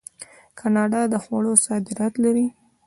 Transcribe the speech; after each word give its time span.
کاناډا 0.59 1.01
د 1.11 1.15
خوړو 1.23 1.53
صادرات 1.65 2.13
لري. 2.23 2.47